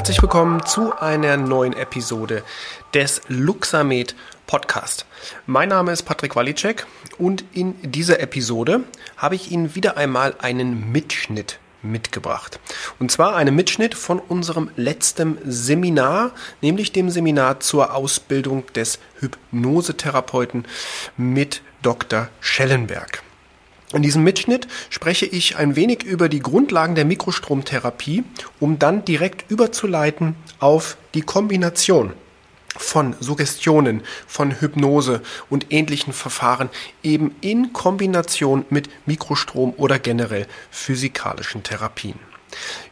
[0.00, 2.42] Herzlich willkommen zu einer neuen Episode
[2.94, 5.04] des Luxamed Podcast.
[5.44, 6.86] Mein Name ist Patrick Walicek
[7.18, 8.84] und in dieser Episode
[9.18, 12.60] habe ich Ihnen wieder einmal einen Mitschnitt mitgebracht.
[12.98, 16.30] Und zwar einen Mitschnitt von unserem letzten Seminar,
[16.62, 20.64] nämlich dem Seminar zur Ausbildung des Hypnosetherapeuten
[21.18, 22.28] mit Dr.
[22.40, 23.22] Schellenberg.
[23.92, 28.22] In diesem Mitschnitt spreche ich ein wenig über die Grundlagen der Mikrostromtherapie,
[28.60, 32.12] um dann direkt überzuleiten auf die Kombination
[32.76, 36.70] von Suggestionen, von Hypnose und ähnlichen Verfahren
[37.02, 42.18] eben in Kombination mit Mikrostrom oder generell physikalischen Therapien.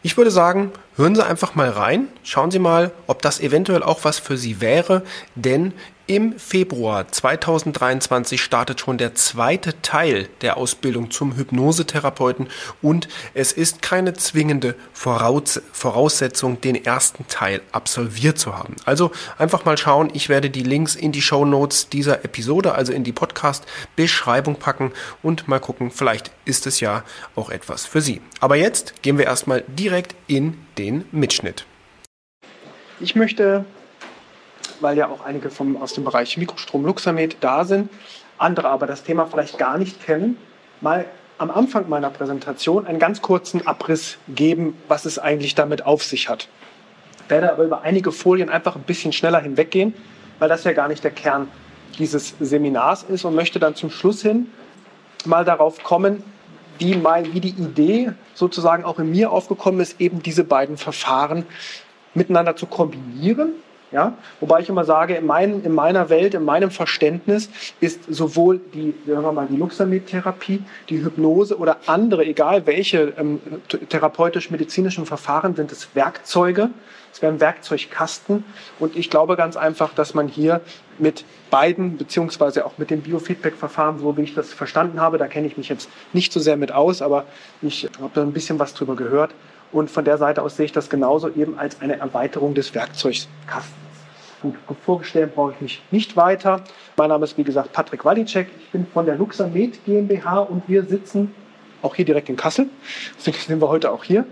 [0.03, 4.05] Ich würde sagen, hören Sie einfach mal rein, schauen Sie mal, ob das eventuell auch
[4.05, 5.03] was für Sie wäre,
[5.37, 5.73] denn
[6.09, 12.49] im Februar 2023 startet schon der zweite Teil der Ausbildung zum Hypnosetherapeuten.
[12.81, 18.77] Und es ist keine zwingende Voraussetzung, den ersten Teil absolviert zu haben.
[18.87, 22.95] Also einfach mal schauen, ich werde die Links in die Show Notes dieser Episode, also
[22.95, 24.93] in die Podcast-Beschreibung packen.
[25.23, 27.05] Und mal gucken, vielleicht ist es ja
[27.37, 28.23] auch etwas für Sie.
[28.41, 31.67] Aber jetzt gehen wir erstmal direkt in den Mitschnitt.
[33.01, 33.65] Ich möchte
[34.81, 37.91] weil ja auch einige vom, aus dem Bereich Mikrostrom Luxamed da sind,
[38.39, 40.37] andere aber das Thema vielleicht gar nicht kennen,
[40.81, 41.07] mal
[41.39, 46.29] am Anfang meiner Präsentation einen ganz kurzen Abriss geben, was es eigentlich damit auf sich
[46.29, 46.49] hat.
[47.25, 49.95] Ich werde aber über einige Folien einfach ein bisschen schneller hinweggehen,
[50.39, 51.49] weil das ja gar nicht der Kern
[51.99, 54.49] dieses Seminars ist und möchte dann zum Schluss hin
[55.25, 56.23] mal darauf kommen,
[56.79, 61.45] wie, mein, wie die Idee sozusagen auch in mir aufgekommen ist, eben diese beiden Verfahren
[62.15, 63.53] miteinander zu kombinieren
[63.93, 64.15] ja?
[64.41, 67.49] Wobei ich immer sage, in, mein, in, meiner Welt, in meinem Verständnis
[67.81, 73.41] ist sowohl die, sagen wir mal, die Luxamid-Therapie, die Hypnose oder andere, egal welche ähm,
[73.89, 76.71] therapeutisch-medizinischen Verfahren, sind es Werkzeuge.
[77.13, 78.45] Es wären Werkzeugkasten.
[78.79, 80.61] Und ich glaube ganz einfach, dass man hier
[80.99, 85.47] mit beiden, beziehungsweise auch mit dem Biofeedback-Verfahren, so wie ich das verstanden habe, da kenne
[85.47, 87.25] ich mich jetzt nicht so sehr mit aus, aber
[87.63, 89.31] ich habe da ein bisschen was drüber gehört,
[89.73, 93.75] und von der Seite aus sehe ich das genauso eben als eine Erweiterung des Werkzeugkastens.
[94.41, 96.63] Gut, vorgestellt brauche ich mich nicht weiter.
[96.97, 98.49] Mein Name ist wie gesagt Patrick Walicek.
[98.61, 101.35] Ich bin von der Luxamed GmbH und wir sitzen
[101.83, 102.69] auch hier direkt in Kassel.
[103.17, 104.25] Deswegen sind wir heute auch hier.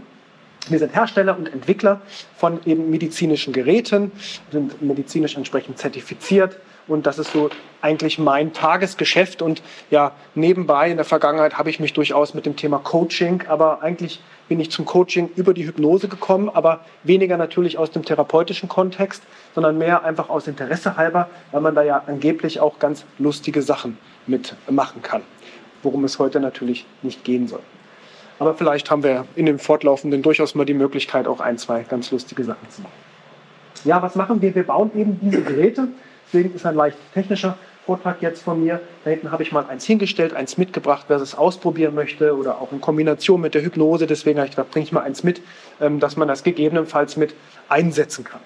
[0.69, 2.01] Wir sind Hersteller und Entwickler
[2.37, 4.11] von eben medizinischen Geräten,
[4.51, 7.51] sind medizinisch entsprechend zertifiziert und das ist so
[7.83, 12.57] eigentlich mein Tagesgeschäft und ja, nebenbei in der Vergangenheit habe ich mich durchaus mit dem
[12.57, 17.79] Thema Coaching, aber eigentlich bin ich zum Coaching über die Hypnose gekommen, aber weniger natürlich
[17.79, 19.23] aus dem therapeutischen Kontext,
[19.55, 23.99] sondern mehr einfach aus Interesse halber, weil man da ja angeblich auch ganz lustige Sachen
[24.27, 25.23] mitmachen kann,
[25.85, 27.63] worum es heute natürlich nicht gehen soll.
[28.39, 32.11] Aber vielleicht haben wir in dem Fortlaufenden durchaus mal die Möglichkeit, auch ein, zwei ganz
[32.11, 32.93] lustige Sachen zu machen.
[33.85, 34.55] Ja, was machen wir?
[34.55, 35.89] Wir bauen eben diese Geräte.
[36.27, 38.81] Deswegen ist ein leicht technischer Vortrag jetzt von mir.
[39.05, 42.73] Da hinten habe ich mal eins hingestellt, eins mitgebracht, wer es ausprobieren möchte oder auch
[42.73, 44.07] in Kombination mit der Hypnose.
[44.07, 45.41] Deswegen habe ich gedacht, bringe ich mal eins mit,
[45.81, 47.35] ähm, dass man das gegebenenfalls mit
[47.69, 48.41] einsetzen kann.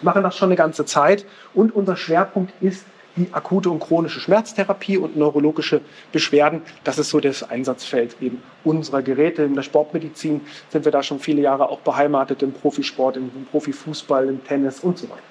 [0.00, 1.24] Wir machen das schon eine ganze Zeit
[1.54, 2.84] und unser Schwerpunkt ist
[3.18, 5.80] die akute und chronische Schmerztherapie und neurologische
[6.12, 6.62] Beschwerden.
[6.84, 9.42] Das ist so das Einsatzfeld eben unserer Geräte.
[9.42, 10.40] In der Sportmedizin
[10.70, 14.98] sind wir da schon viele Jahre auch beheimatet, im Profisport, im Profifußball, im Tennis und
[14.98, 15.22] so weiter.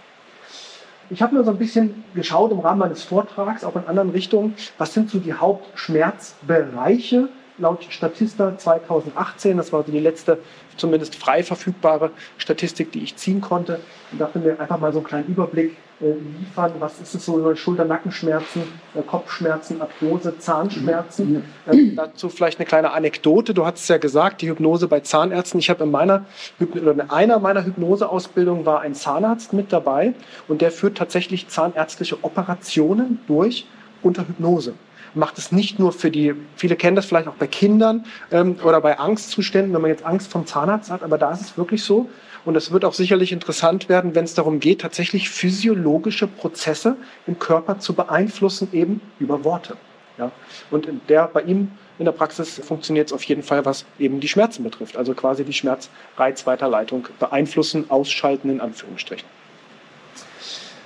[1.10, 4.56] Ich habe mir so ein bisschen geschaut im Rahmen meines Vortrags, auch in anderen Richtungen,
[4.78, 10.40] was sind so die Hauptschmerzbereiche laut Statista 2018, das war die letzte
[10.76, 13.80] zumindest frei verfügbare Statistik, die ich ziehen konnte,
[14.12, 16.74] und dachte mir einfach mal so einen kleinen Überblick liefern.
[16.80, 17.56] Was ist es so?
[17.56, 18.64] Schulter-Nackenschmerzen,
[18.94, 21.44] äh, Kopfschmerzen, Arthrose, Zahnschmerzen.
[21.66, 23.54] Äh, dazu vielleicht eine kleine Anekdote.
[23.54, 25.60] Du hast es ja gesagt, die Hypnose bei Zahnärzten.
[25.60, 26.26] Ich habe in meiner
[26.60, 30.14] oder in einer meiner Hypnoseausbildungen war ein Zahnarzt mit dabei
[30.48, 33.66] und der führt tatsächlich zahnärztliche Operationen durch
[34.04, 34.74] unter Hypnose
[35.14, 38.82] macht es nicht nur für die, viele kennen das vielleicht auch bei Kindern ähm, oder
[38.82, 42.08] bei Angstzuständen, wenn man jetzt Angst vom Zahnarzt hat, aber da ist es wirklich so.
[42.48, 46.96] Und es wird auch sicherlich interessant werden, wenn es darum geht, tatsächlich physiologische Prozesse
[47.28, 49.76] im Körper zu beeinflussen, eben über Worte.
[50.18, 50.32] Ja?
[50.72, 54.30] Und der bei ihm in der Praxis funktioniert es auf jeden Fall, was eben die
[54.30, 54.96] Schmerzen betrifft.
[54.96, 59.28] Also quasi die Schmerzreizweiterleitung beeinflussen, ausschalten in Anführungsstrichen.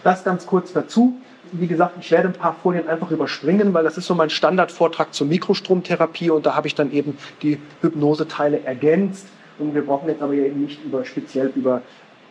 [0.03, 1.21] Das ganz kurz dazu
[1.53, 5.13] wie gesagt, ich werde ein paar Folien einfach überspringen, weil das ist so mein Standardvortrag
[5.13, 9.27] zur Mikrostromtherapie und da habe ich dann eben die Hypnoseteile ergänzt.
[9.61, 11.81] Und wir brauchen jetzt aber eben nicht über, speziell über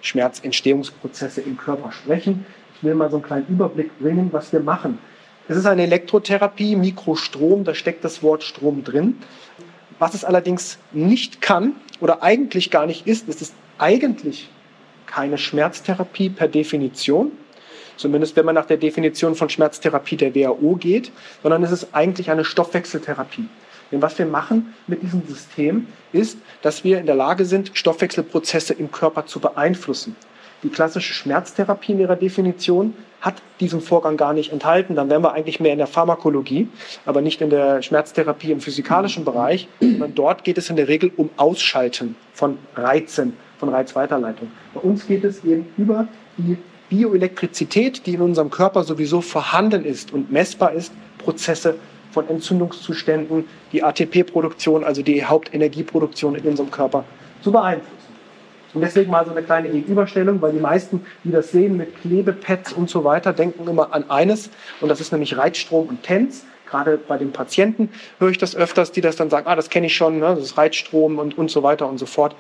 [0.01, 2.45] Schmerzentstehungsprozesse im Körper sprechen.
[2.77, 4.99] Ich will mal so einen kleinen Überblick bringen, was wir machen.
[5.49, 9.17] Es ist eine Elektrotherapie, Mikrostrom, da steckt das Wort Strom drin.
[9.99, 14.49] Was es allerdings nicht kann oder eigentlich gar nicht ist, ist es eigentlich
[15.07, 17.33] keine Schmerztherapie per Definition,
[17.97, 21.13] zumindest wenn man nach der Definition von Schmerztherapie der WHO geht,
[21.43, 23.49] sondern es ist eigentlich eine Stoffwechseltherapie.
[23.91, 28.75] Denn was wir machen mit diesem System ist, dass wir in der Lage sind, Stoffwechselprozesse
[28.75, 30.17] im Körper zu beeinflussen.
[30.63, 34.95] Die klassische Schmerztherapie in ihrer Definition hat diesen Vorgang gar nicht enthalten.
[34.95, 36.69] Dann wären wir eigentlich mehr in der Pharmakologie,
[37.07, 39.69] aber nicht in der Schmerztherapie im physikalischen Bereich.
[39.81, 44.51] Sondern dort geht es in der Regel um Ausschalten von Reizen, von Reizweiterleitung.
[44.75, 46.59] Bei uns geht es eben über die
[46.91, 51.77] Bioelektrizität, die in unserem Körper sowieso vorhanden ist und messbar ist, Prozesse
[52.13, 57.05] von Entzündungszuständen, die ATP-Produktion, also die Hauptenergieproduktion in unserem Körper
[57.43, 58.01] zu beeinflussen.
[58.73, 62.73] Und deswegen mal so eine kleine Gegenüberstellung, weil die meisten, die das sehen mit Klebepads
[62.73, 66.45] und so weiter, denken immer an eines, und das ist nämlich Reizstrom und TENS.
[66.69, 67.89] Gerade bei den Patienten
[68.21, 70.45] höre ich das öfters, die das dann sagen, ah, das kenne ich schon, ne, das
[70.45, 72.37] ist Reizstrom und, und so weiter und so fort.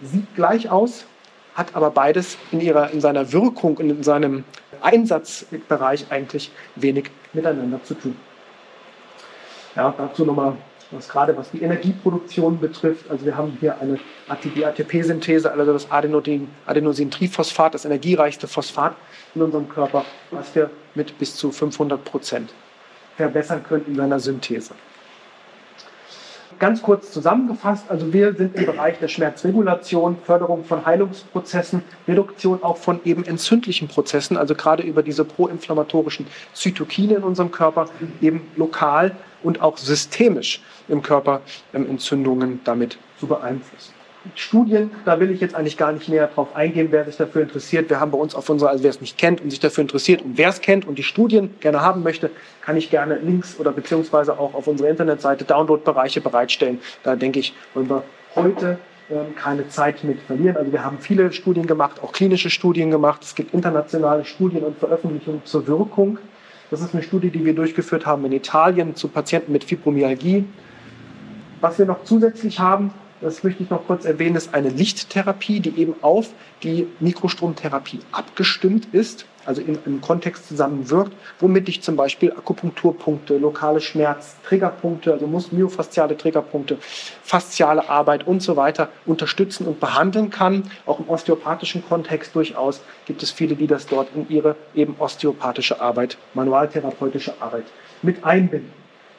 [0.00, 1.04] Sieht gleich aus,
[1.54, 4.44] hat aber beides in, ihrer, in seiner Wirkung und in seinem
[4.80, 8.16] Einsatzbereich eigentlich wenig miteinander zu tun.
[9.78, 10.54] Ja, dazu nochmal
[10.90, 13.08] was gerade was die Energieproduktion betrifft.
[13.10, 13.98] Also wir haben hier eine
[14.28, 18.96] ATP-Synthese, also das Adenosin, Adenosintriphosphat, das energiereichste Phosphat
[19.34, 22.52] in unserem Körper, was wir mit bis zu 500 Prozent
[23.16, 24.74] verbessern können in seiner Synthese.
[26.58, 32.78] Ganz kurz zusammengefasst, also wir sind im Bereich der Schmerzregulation, Förderung von Heilungsprozessen, Reduktion auch
[32.78, 37.88] von eben entzündlichen Prozessen, also gerade über diese proinflammatorischen Zytokine in unserem Körper,
[38.20, 39.14] eben lokal
[39.44, 43.97] und auch systemisch im Körper ähm, Entzündungen damit zu beeinflussen.
[44.34, 47.90] Studien, da will ich jetzt eigentlich gar nicht näher drauf eingehen, wer sich dafür interessiert.
[47.90, 50.22] Wir haben bei uns auf unserer, also wer es nicht kennt und sich dafür interessiert
[50.22, 52.30] und wer es kennt und die Studien gerne haben möchte,
[52.60, 56.80] kann ich gerne Links oder beziehungsweise auch auf unserer Internetseite Downloadbereiche bereitstellen.
[57.02, 58.04] Da denke ich, wollen wir
[58.34, 58.78] heute
[59.10, 60.56] ähm, keine Zeit mit verlieren.
[60.56, 63.22] Also wir haben viele Studien gemacht, auch klinische Studien gemacht.
[63.22, 66.18] Es gibt internationale Studien und Veröffentlichungen zur Wirkung.
[66.70, 70.44] Das ist eine Studie, die wir durchgeführt haben in Italien zu Patienten mit Fibromyalgie.
[71.62, 75.80] Was wir noch zusätzlich haben, das möchte ich noch kurz erwähnen, ist eine Lichttherapie, die
[75.80, 76.30] eben auf
[76.62, 83.80] die Mikrostromtherapie abgestimmt ist, also in einem Kontext zusammenwirkt, womit ich zum Beispiel Akupunkturpunkte, lokale
[83.80, 86.76] Schmerz, Triggerpunkte, also myofasziale Triggerpunkte,
[87.22, 90.70] fasziale Arbeit und so weiter unterstützen und behandeln kann.
[90.84, 95.80] Auch im osteopathischen Kontext durchaus gibt es viele, die das dort in ihre eben osteopathische
[95.80, 97.64] Arbeit, manualtherapeutische Arbeit
[98.02, 98.72] mit einbinden.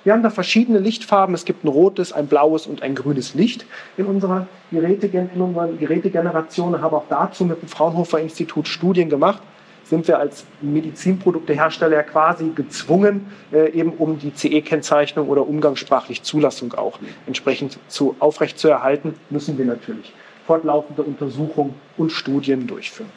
[0.04, 1.36] Wir haben da verschiedene Lichtfarben.
[1.36, 3.66] Es gibt ein rotes, ein blaues und ein grünes Licht
[3.98, 6.74] in unserer, Geräte, in unserer Gerätegeneration.
[6.76, 9.42] Ich habe auch dazu mit dem Fraunhofer Institut Studien gemacht.
[9.84, 17.00] Sind wir als Medizinproduktehersteller quasi gezwungen, äh, eben um die CE-Kennzeichnung oder umgangssprachlich Zulassung auch
[17.26, 20.14] entsprechend zu, aufrechtzuerhalten, müssen wir natürlich
[20.46, 23.10] fortlaufende Untersuchungen und Studien durchführen.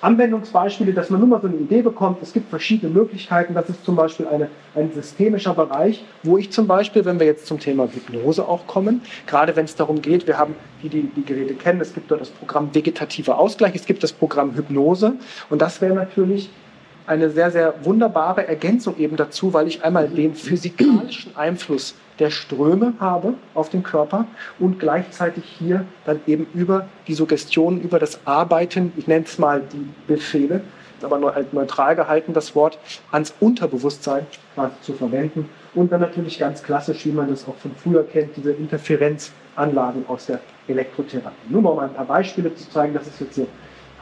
[0.00, 2.22] Anwendungsbeispiele, dass man nur mal so eine Idee bekommt.
[2.22, 3.54] Es gibt verschiedene Möglichkeiten.
[3.54, 7.46] Das ist zum Beispiel eine, ein systemischer Bereich, wo ich zum Beispiel, wenn wir jetzt
[7.46, 11.24] zum Thema Hypnose auch kommen, gerade wenn es darum geht, wir haben, die, die die
[11.24, 15.14] Geräte kennen, es gibt dort das Programm vegetativer Ausgleich, es gibt das Programm Hypnose
[15.50, 16.50] und das wäre natürlich
[17.06, 22.94] eine sehr, sehr wunderbare Ergänzung eben dazu, weil ich einmal den physikalischen Einfluss der Ströme
[22.98, 24.26] habe auf den Körper
[24.58, 29.60] und gleichzeitig hier dann eben über die Suggestion, über das Arbeiten, ich nenne es mal
[29.60, 30.62] die Befehle,
[31.02, 32.78] aber halt neutral gehalten das Wort,
[33.12, 34.26] ans Unterbewusstsein
[34.80, 35.48] zu verwenden.
[35.74, 40.26] Und dann natürlich ganz klassisch, wie man das auch von früher kennt, diese Interferenzanlagen aus
[40.26, 41.36] der Elektrotherapie.
[41.50, 43.46] Nur mal ein paar Beispiele zu zeigen, das ist jetzt hier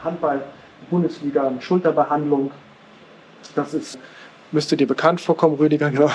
[0.03, 0.41] Handball,
[0.89, 2.51] Bundesliga, Schulterbehandlung.
[3.55, 3.99] Das ist,
[4.53, 6.09] müsste dir bekannt vorkommen, Rüdiger, genau.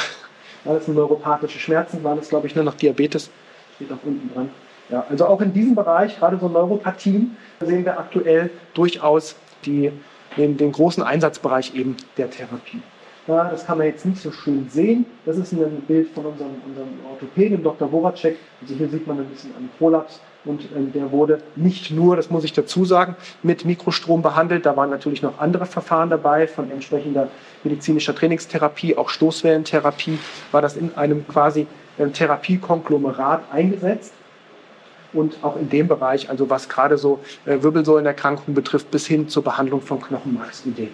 [0.65, 3.31] Alles neuropathische Schmerzen waren es, glaube ich, nur noch Diabetes.
[3.77, 4.51] Steht auch unten dran.
[4.91, 9.93] Ja, also auch in diesem Bereich, gerade so Neuropathien, sehen wir aktuell durchaus die,
[10.37, 12.83] den, den großen Einsatzbereich eben der Therapie.
[13.27, 15.07] Ja, das kann man jetzt nicht so schön sehen.
[15.25, 17.89] Das ist ein Bild von unserem, unserem Orthopäden, Dr.
[17.89, 18.37] Voracek.
[18.61, 22.31] Also hier sieht man ein bisschen einen Prolaps und äh, der wurde nicht nur, das
[22.31, 24.65] muss ich dazu sagen, mit Mikrostrom behandelt.
[24.67, 27.29] Da waren natürlich noch andere Verfahren dabei von entsprechender
[27.63, 30.19] medizinischer Trainingstherapie, auch Stoßwellentherapie,
[30.51, 31.67] war das in einem quasi
[31.99, 34.15] äh, Therapiekonglomerat eingesetzt.
[35.13, 39.43] Und auch in dem Bereich, also was gerade so äh, Wirbelsäulenerkrankungen betrifft, bis hin zur
[39.43, 40.93] Behandlung von Knochenmarksideen.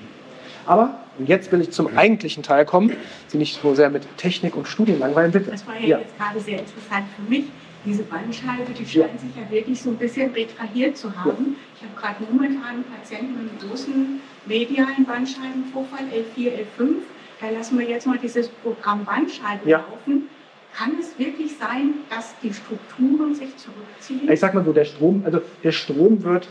[0.65, 2.93] Aber und jetzt will ich zum eigentlichen Teil kommen,
[3.29, 5.51] Sie nicht so sehr mit Technik und Studien langweilen, bitte.
[5.51, 5.99] Das war ja, ja.
[5.99, 7.45] jetzt gerade sehr interessant für mich
[7.87, 11.57] diese Bandscheibe, die scheint sich ja wirklich so ein bisschen retrahiert zu haben.
[11.77, 16.97] Ich habe gerade momentan einen Patienten mit einem großen medialen Bandscheibenvorfall, L4, L5.
[17.41, 19.79] Da lassen wir jetzt mal dieses Programm Bandscheibe ja.
[19.79, 20.29] laufen.
[20.75, 24.31] Kann es wirklich sein, dass die Strukturen sich zurückziehen?
[24.31, 26.49] Ich sag mal so, der Strom, also der Strom wird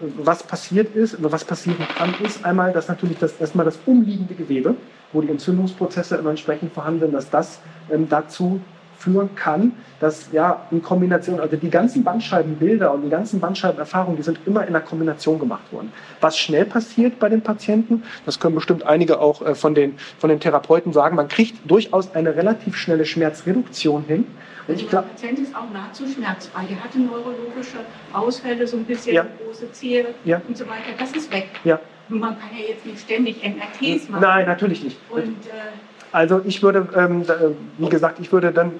[0.00, 4.74] was passiert ist, was passieren kann, ist einmal, dass natürlich das, erstmal das umliegende Gewebe,
[5.12, 7.60] wo die Entzündungsprozesse entsprechend vorhanden sind, dass das
[7.92, 8.60] ähm, dazu
[9.04, 14.22] führen kann, dass ja in Kombination, also die ganzen Bandscheibenbilder und die ganzen Bandscheibenerfahrungen, die
[14.22, 15.92] sind immer in einer Kombination gemacht worden.
[16.20, 20.30] Was schnell passiert bei den Patienten, das können bestimmt einige auch äh, von, den, von
[20.30, 24.26] den Therapeuten sagen, man kriegt durchaus eine relativ schnelle Schmerzreduktion hin.
[24.66, 26.62] Also der Patient ist auch nahezu schmerzfrei.
[26.70, 27.78] Der hatte neurologische
[28.14, 29.26] Ausfälle, so ein bisschen Ja.
[29.44, 30.40] große Zehe Ja.
[30.48, 30.94] und so weiter.
[30.98, 31.48] Das ist weg.
[31.64, 31.78] Ja.
[32.08, 34.22] Man kann ja jetzt nicht ständig MRTs machen.
[34.22, 34.96] Nein, natürlich nicht.
[35.10, 35.50] Und äh,
[36.14, 37.24] Also ich würde, ähm,
[37.78, 38.70] wie gesagt, ich würde dann,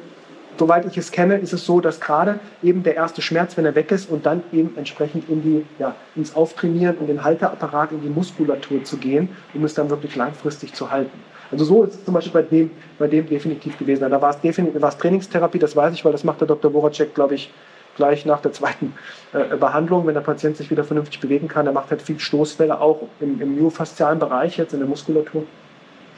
[0.57, 3.75] soweit ich es kenne, ist es so, dass gerade eben der erste Schmerz, wenn er
[3.75, 8.03] weg ist und dann eben entsprechend in die, ja, ins Auftrainieren und den Halteapparat, in
[8.03, 11.11] die Muskulatur zu gehen, um es dann wirklich langfristig zu halten.
[11.51, 14.09] Also so ist es zum Beispiel bei dem, bei dem definitiv gewesen.
[14.09, 16.71] Da war es definitiv war es Trainingstherapie, das weiß ich, weil das macht der Dr.
[16.71, 17.53] Voracek, glaube ich,
[17.97, 18.95] gleich nach der zweiten
[19.33, 21.67] äh, Behandlung, wenn der Patient sich wieder vernünftig bewegen kann.
[21.67, 25.43] Er macht halt viel Stoßwelle auch im, im myofaszialen Bereich, jetzt in der Muskulatur.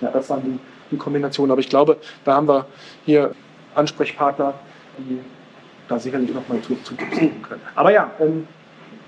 [0.03, 0.59] Ja, das waren die,
[0.91, 1.51] die Kombinationen.
[1.51, 2.67] Aber ich glaube, da haben wir
[3.05, 3.33] hier
[3.75, 4.55] Ansprechpartner,
[4.99, 5.21] die
[5.89, 7.61] da sicherlich nochmal zu, zu Tipps geben können.
[7.75, 8.47] Aber ja, ähm,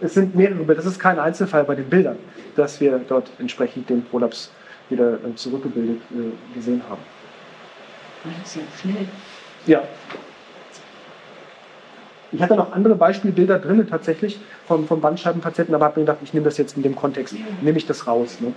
[0.00, 0.76] es sind mehrere Bilder.
[0.76, 2.16] Das ist kein Einzelfall bei den Bildern,
[2.56, 4.52] dass wir dort entsprechend den Prolaps
[4.88, 7.00] wieder äh, zurückgebildet äh, gesehen haben.
[8.42, 8.62] das ist
[9.66, 9.82] ja.
[12.30, 16.35] Ich hatte noch andere Beispielbilder drin tatsächlich vom, vom Bandscheibenpatienten, aber habe mir gedacht, ich
[16.35, 18.38] nehme das jetzt in dem Kontext, nehme ich das raus.
[18.40, 18.52] Ne?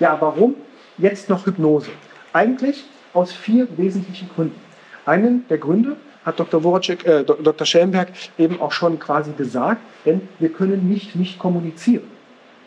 [0.00, 0.56] Ja, warum
[0.98, 1.90] jetzt noch Hypnose?
[2.32, 4.60] Eigentlich aus vier wesentlichen Gründen.
[5.04, 6.62] Einen der Gründe hat Dr.
[6.62, 7.66] Voracek, äh, Dr.
[7.66, 8.08] Schellenberg
[8.38, 12.04] eben auch schon quasi gesagt, denn wir können nicht nicht kommunizieren.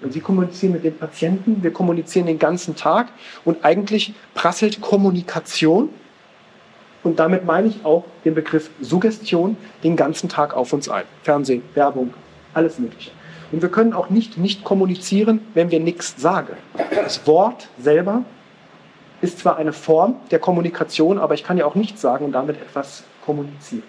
[0.01, 3.07] Und Sie kommunizieren mit den Patienten, wir kommunizieren den ganzen Tag
[3.45, 5.89] und eigentlich prasselt Kommunikation
[7.01, 11.05] und damit meine ich auch den Begriff Suggestion den ganzen Tag auf uns ein.
[11.23, 12.13] Fernsehen, Werbung,
[12.53, 13.11] alles Mögliche.
[13.51, 16.57] Und wir können auch nicht nicht kommunizieren, wenn wir nichts sagen.
[16.93, 18.25] Das Wort selber
[19.21, 22.57] ist zwar eine Form der Kommunikation, aber ich kann ja auch nichts sagen und damit
[22.57, 23.83] etwas kommunizieren.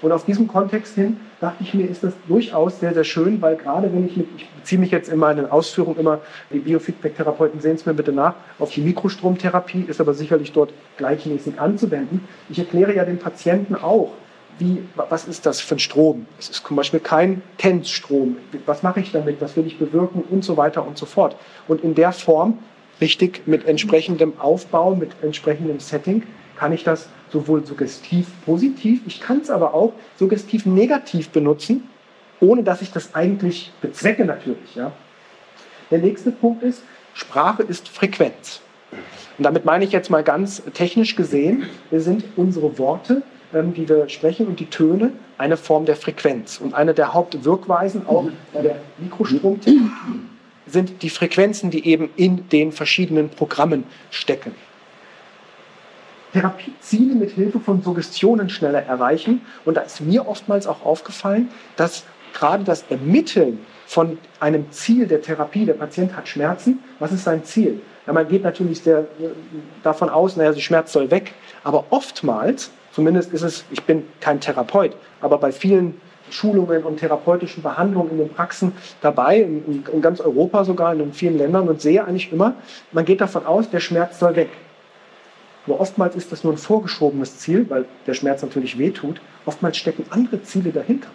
[0.00, 3.56] Und auf diesem Kontext hin dachte ich mir, ist das durchaus sehr, sehr schön, weil
[3.56, 6.20] gerade wenn ich mit, ich beziehe mich jetzt in meinen Ausführungen immer,
[6.52, 11.60] die Biofeedback-Therapeuten sehen es mir bitte nach, auf die Mikrostromtherapie, ist aber sicherlich dort gleichmäßig
[11.60, 12.28] anzuwenden.
[12.48, 14.12] Ich erkläre ja den Patienten auch,
[14.58, 16.26] wie, was ist das für ein Strom?
[16.38, 18.36] Es ist zum Beispiel kein TENS-Strom.
[18.66, 19.40] Was mache ich damit?
[19.40, 20.22] Was will ich bewirken?
[20.28, 21.36] Und so weiter und so fort.
[21.68, 22.58] Und in der Form,
[23.00, 26.22] richtig, mit entsprechendem Aufbau, mit entsprechendem Setting,
[26.56, 31.88] kann ich das sowohl suggestiv positiv, ich kann es aber auch suggestiv negativ benutzen,
[32.40, 34.74] ohne dass ich das eigentlich bezwecke natürlich.
[34.74, 34.92] Ja.
[35.90, 36.82] Der nächste Punkt ist,
[37.14, 38.60] Sprache ist Frequenz.
[39.36, 43.22] Und damit meine ich jetzt mal ganz technisch gesehen, wir sind unsere Worte,
[43.54, 46.58] ähm, die wir sprechen und die Töne eine Form der Frequenz.
[46.58, 49.90] Und eine der Hauptwirkweisen auch bei der Mikrostromtherapie
[50.68, 54.54] sind die Frequenzen, die eben in den verschiedenen Programmen stecken.
[56.32, 59.40] Therapieziele mit Hilfe von Suggestionen schneller erreichen.
[59.64, 65.22] Und da ist mir oftmals auch aufgefallen, dass gerade das Ermitteln von einem Ziel der
[65.22, 67.80] Therapie, der Patient hat Schmerzen, was ist sein Ziel?
[68.06, 69.06] Ja, man geht natürlich sehr,
[69.82, 71.32] davon aus, naja, der Schmerz soll weg.
[71.64, 76.00] Aber oftmals, zumindest ist es, ich bin kein Therapeut, aber bei vielen
[76.32, 81.38] Schulungen und therapeutischen Behandlungen in den Praxen dabei, in, in ganz Europa sogar, in vielen
[81.38, 82.54] Ländern und sehe eigentlich immer,
[82.92, 84.50] man geht davon aus, der Schmerz soll weg.
[85.66, 89.20] Aber oftmals ist das nur ein vorgeschobenes Ziel, weil der Schmerz natürlich wehtut.
[89.44, 91.08] Oftmals stecken andere Ziele dahinter.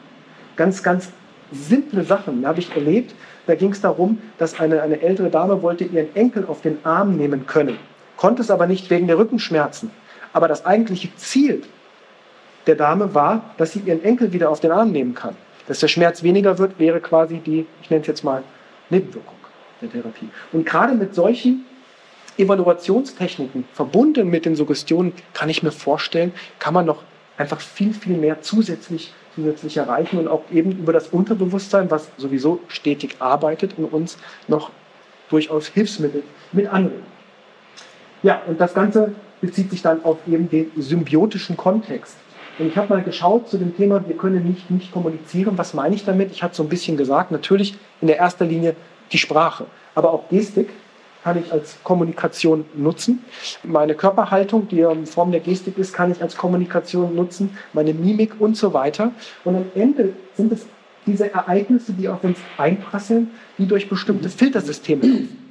[0.56, 1.10] Ganz, ganz
[1.52, 3.16] simple Sachen habe ich erlebt.
[3.48, 7.18] Da ging es darum, dass eine, eine ältere Dame wollte ihren Enkel auf den Arm
[7.18, 7.78] nehmen können,
[8.16, 9.90] konnte es aber nicht wegen der Rückenschmerzen.
[10.34, 11.64] Aber das eigentliche Ziel
[12.68, 15.36] der Dame war, dass sie ihren Enkel wieder auf den Arm nehmen kann.
[15.68, 18.44] Dass der Schmerz weniger wird, wäre quasi die, ich nenne es jetzt mal,
[18.90, 19.36] Nebenwirkung
[19.82, 20.30] der Therapie.
[20.52, 21.66] Und gerade mit solchen
[22.38, 27.04] Evaluationstechniken verbunden mit den Suggestionen kann ich mir vorstellen, kann man noch
[27.38, 32.60] einfach viel, viel mehr zusätzlich, zusätzlich erreichen und auch eben über das Unterbewusstsein, was sowieso
[32.68, 34.18] stetig arbeitet und uns
[34.48, 34.72] noch
[35.30, 37.06] durchaus Hilfsmittel mit anregen.
[38.22, 42.16] Ja, und das Ganze bezieht sich dann auf eben den symbiotischen Kontext.
[42.60, 45.58] Und ich habe mal geschaut zu dem Thema, wir können nicht, nicht kommunizieren.
[45.58, 46.32] Was meine ich damit?
[46.32, 48.76] Ich habe so ein bisschen gesagt, natürlich in der erster Linie
[49.12, 50.70] die Sprache, aber auch Gestik
[51.24, 53.24] kann ich als Kommunikation nutzen.
[53.64, 57.58] Meine Körperhaltung, die in Form der Gestik ist, kann ich als Kommunikation nutzen.
[57.72, 59.14] Meine Mimik und so weiter.
[59.46, 60.66] Und am Ende sind es
[61.06, 65.43] diese Ereignisse, die auf uns einprasseln, die durch bestimmte Filtersysteme laufen.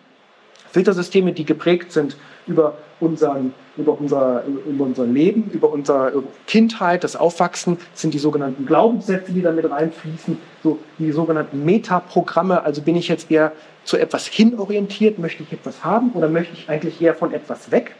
[0.72, 7.14] Filtersysteme, die geprägt sind über, unseren, über, unser, über unser Leben, über unsere Kindheit, das
[7.14, 12.62] Aufwachsen, sind die sogenannten Glaubenssätze, die da mit reinfließen, so die sogenannten Metaprogramme.
[12.62, 13.52] Also bin ich jetzt eher
[13.84, 17.94] zu etwas hinorientiert, möchte ich etwas haben oder möchte ich eigentlich eher von etwas weg?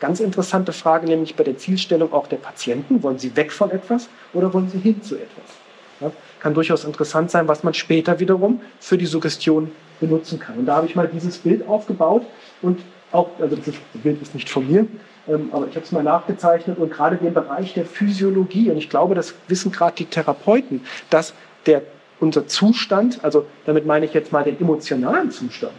[0.00, 3.02] Ganz interessante Frage, nämlich bei der Zielstellung auch der Patienten.
[3.02, 5.65] Wollen sie weg von etwas oder wollen sie hin zu etwas?
[6.00, 10.58] Ja, kann durchaus interessant sein, was man später wiederum für die Suggestion benutzen kann.
[10.58, 12.22] Und da habe ich mal dieses Bild aufgebaut
[12.60, 12.80] und
[13.12, 14.86] auch, also das Bild ist nicht von mir,
[15.28, 18.90] ähm, aber ich habe es mal nachgezeichnet und gerade den Bereich der Physiologie, und ich
[18.90, 21.34] glaube, das wissen gerade die Therapeuten, dass
[21.66, 21.82] der,
[22.20, 25.72] unser Zustand, also damit meine ich jetzt mal den emotionalen Zustand,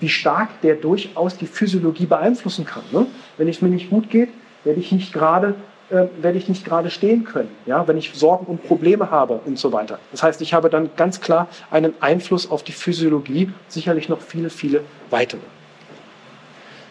[0.00, 2.82] wie stark der durchaus die Physiologie beeinflussen kann.
[2.92, 3.06] Ne?
[3.38, 4.28] Wenn es mir nicht gut geht,
[4.64, 5.54] werde ich nicht gerade
[5.90, 9.58] äh, werde ich nicht gerade stehen können, ja, wenn ich Sorgen und Probleme habe und
[9.58, 9.98] so weiter.
[10.10, 14.50] Das heißt, ich habe dann ganz klar einen Einfluss auf die Physiologie, sicherlich noch viele,
[14.50, 15.40] viele weitere.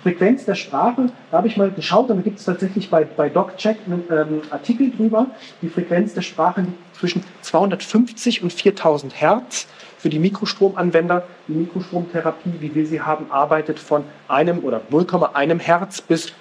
[0.05, 3.77] Frequenz der Sprache, da habe ich mal geschaut, da gibt es tatsächlich bei, bei DocCheck
[3.87, 5.25] einen ähm, Artikel drüber.
[5.63, 9.67] Die Frequenz der Sprache liegt zwischen 250 und 4000 Hertz.
[9.97, 16.01] Für die Mikrostromanwender, die Mikrostromtherapie, wie wir sie haben, arbeitet von einem oder 0,1 Hertz
[16.01, 16.33] bis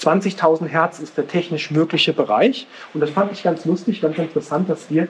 [0.00, 2.66] 20.000 Hertz ist der technisch mögliche Bereich.
[2.94, 5.08] Und das fand ich ganz lustig, ganz interessant, dass wir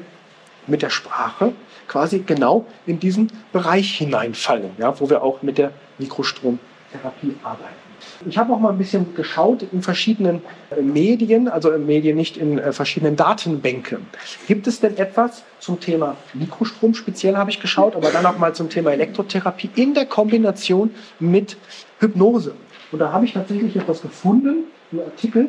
[0.67, 1.53] mit der Sprache
[1.89, 7.91] quasi genau in diesen Bereich hineinfallen, ja, wo wir auch mit der Mikrostromtherapie arbeiten.
[8.27, 12.37] Ich habe auch mal ein bisschen geschaut in verschiedenen äh, Medien, also in Medien nicht
[12.37, 14.07] in äh, verschiedenen Datenbänken.
[14.47, 18.55] Gibt es denn etwas zum Thema Mikrostrom speziell habe ich geschaut, aber dann auch mal
[18.55, 21.57] zum Thema Elektrotherapie in der Kombination mit
[21.99, 22.55] Hypnose.
[22.93, 25.49] Und da habe ich tatsächlich etwas gefunden, einen Artikel,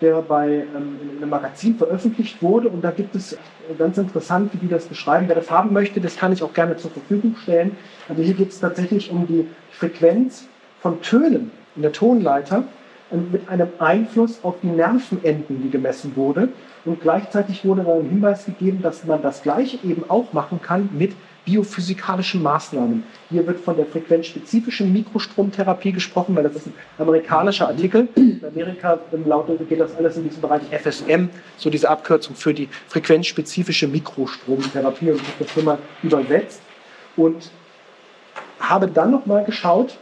[0.00, 2.68] der bei ähm, in einem Magazin veröffentlicht wurde.
[2.68, 3.36] Und da gibt es
[3.78, 5.28] ganz interessant, wie die das beschreiben.
[5.28, 7.76] Wer das haben möchte, das kann ich auch gerne zur Verfügung stellen.
[8.08, 10.46] Also hier geht es tatsächlich um die Frequenz
[10.80, 12.64] von Tönen in der Tonleiter
[13.12, 16.48] mit einem Einfluss auf die Nervenenden, die gemessen wurde.
[16.84, 20.88] Und gleichzeitig wurde dann ein Hinweis gegeben, dass man das Gleiche eben auch machen kann
[20.92, 21.12] mit
[21.44, 23.02] biophysikalischen Maßnahmen.
[23.30, 28.08] Hier wird von der frequenzspezifischen Mikrostromtherapie gesprochen, weil das ist ein amerikanischer Artikel.
[28.14, 32.68] In Amerika lautet, geht das alles in diesem Bereich FSM, so diese Abkürzung für die
[32.86, 35.10] frequenzspezifische Mikrostromtherapie.
[35.10, 36.62] Und ich habe das mal übersetzt
[37.16, 37.50] und
[38.60, 39.98] habe dann nochmal geschaut,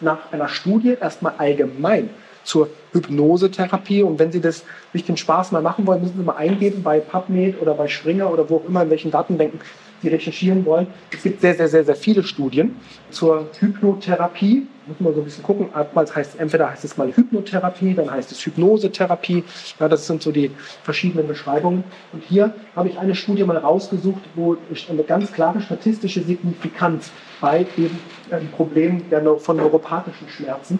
[0.00, 2.10] nach einer Studie erstmal allgemein
[2.44, 4.02] zur Hypnosetherapie.
[4.02, 7.00] Und wenn Sie das sich den Spaß mal machen wollen, müssen Sie mal eingeben bei
[7.00, 9.60] PubMed oder bei Springer oder wo auch immer, in welchen Datenbänken
[10.02, 10.86] Sie recherchieren wollen.
[11.12, 12.76] Es gibt sehr, sehr, sehr, sehr viele Studien
[13.10, 14.66] zur Hypnotherapie.
[14.86, 15.68] Muss man so ein bisschen gucken.
[15.74, 19.42] Oftmals heißt entweder heißt es mal Hypnotherapie, dann heißt es Hypnosetherapie.
[19.80, 20.50] Ja, das sind so die
[20.82, 21.84] verschiedenen Beschreibungen.
[22.12, 24.56] Und hier habe ich eine Studie mal rausgesucht, wo
[24.90, 27.98] eine ganz klare statistische Signifikanz bei eben
[28.30, 29.04] ähm, Problemen
[29.38, 30.78] von neuropathischen Schmerzen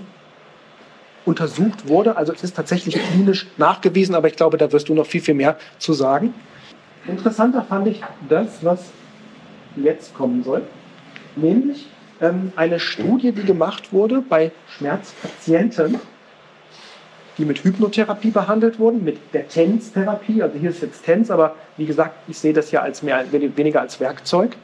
[1.25, 2.17] untersucht wurde.
[2.17, 5.35] Also es ist tatsächlich klinisch nachgewiesen, aber ich glaube, da wirst du noch viel, viel
[5.35, 6.35] mehr zu sagen.
[7.07, 8.91] Interessanter fand ich das, was
[9.77, 10.63] jetzt kommen soll,
[11.37, 11.89] nämlich
[12.21, 15.99] ähm, eine Studie, die gemacht wurde bei Schmerzpatienten,
[17.39, 20.43] die mit Hypnotherapie behandelt wurden, mit der TENS-Therapie.
[20.43, 23.81] Also hier ist jetzt TENS, aber wie gesagt, ich sehe das ja als mehr, weniger
[23.81, 24.57] als Werkzeug.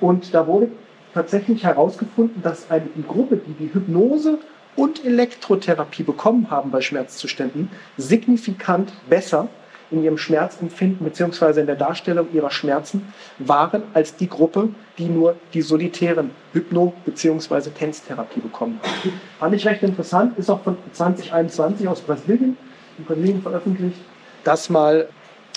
[0.00, 0.68] Und da wurde
[1.14, 4.38] tatsächlich herausgefunden, dass eine Gruppe, die die Hypnose
[4.76, 9.48] und Elektrotherapie bekommen haben bei Schmerzzuständen, signifikant besser
[9.90, 11.60] in ihrem Schmerzempfinden bzw.
[11.60, 17.70] in der Darstellung ihrer Schmerzen waren als die Gruppe, die nur die solitären Hypno- bzw.
[17.70, 19.20] Tänztherapie bekommen haben.
[19.38, 22.56] Fand ich recht interessant, ist auch von 2021 aus Brasilien,
[22.98, 23.98] in Brasilien veröffentlicht,
[24.44, 25.08] das mal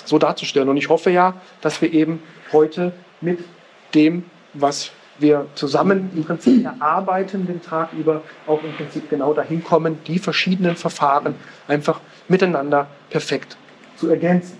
[0.04, 0.68] so darzustellen.
[0.68, 3.40] Und ich hoffe ja, dass wir eben heute mit
[3.94, 9.64] dem, was wir zusammen im Prinzip erarbeiten den Tag über, auch im Prinzip genau dahin
[9.64, 11.34] kommen, die verschiedenen Verfahren
[11.66, 13.56] einfach miteinander perfekt
[13.98, 14.56] zu ergänzen.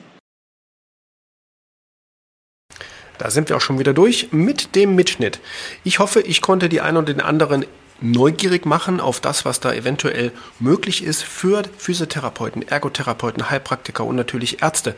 [3.18, 5.40] Da sind wir auch schon wieder durch mit dem Mitschnitt.
[5.83, 7.66] Ich hoffe, ich konnte die einen oder den anderen
[8.01, 14.62] neugierig machen auf das, was da eventuell möglich ist für Physiotherapeuten, Ergotherapeuten, Heilpraktiker und natürlich
[14.62, 14.94] Ärzte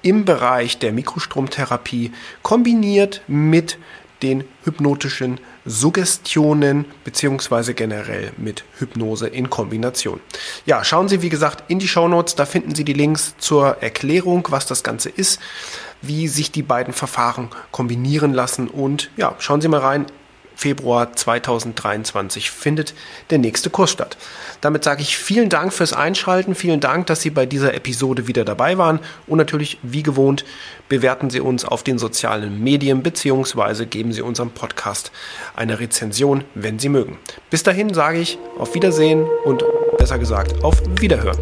[0.00, 3.78] im Bereich der Mikrostromtherapie kombiniert mit
[4.22, 10.20] den hypnotischen Suggestionen beziehungsweise generell mit Hypnose in Kombination.
[10.66, 13.82] Ja, schauen Sie wie gesagt in die Show Notes, da finden Sie die Links zur
[13.82, 15.40] Erklärung, was das Ganze ist,
[16.02, 20.06] wie sich die beiden Verfahren kombinieren lassen und ja, schauen Sie mal rein.
[20.58, 22.92] Februar 2023 findet
[23.30, 24.16] der nächste Kurs statt.
[24.60, 28.44] Damit sage ich vielen Dank fürs Einschalten, vielen Dank, dass Sie bei dieser Episode wieder
[28.44, 30.44] dabei waren und natürlich, wie gewohnt,
[30.88, 35.12] bewerten Sie uns auf den sozialen Medien beziehungsweise geben Sie unserem Podcast
[35.54, 37.18] eine Rezension, wenn Sie mögen.
[37.50, 39.62] Bis dahin sage ich auf Wiedersehen und
[39.96, 41.38] besser gesagt auf Wiederhören.